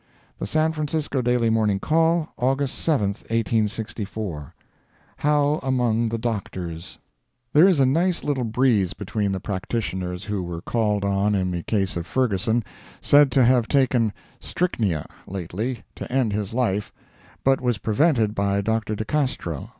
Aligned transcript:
The 0.39 0.47
San 0.47 0.71
Francisco 0.71 1.21
Daily 1.21 1.51
Morning 1.51 1.79
Call, 1.79 2.29
August 2.39 2.73
7, 2.79 3.09
1864 3.09 4.55
HOW 5.17 5.59
AMONG 5.61 6.09
THE 6.09 6.17
DOCTORS 6.17 6.97
There 7.53 7.67
is 7.67 7.79
a 7.79 7.85
nice 7.85 8.23
little 8.23 8.43
breeze 8.43 8.93
between 8.93 9.31
the 9.31 9.39
practitioners 9.39 10.23
who 10.23 10.41
were 10.41 10.61
called 10.63 11.05
on 11.05 11.35
in 11.35 11.51
the 11.51 11.61
case 11.61 11.95
of 11.97 12.07
Ferguson, 12.07 12.63
said 12.99 13.31
to 13.33 13.45
have 13.45 13.67
taken 13.67 14.11
strychnia, 14.39 15.05
lately, 15.27 15.83
to 15.97 16.11
end 16.11 16.33
his 16.33 16.51
life, 16.51 16.91
but 17.43 17.61
was 17.61 17.77
prevented 17.77 18.33
by 18.33 18.59
Dr. 18.61 18.95
De 18.95 19.05
Castro. 19.05 19.69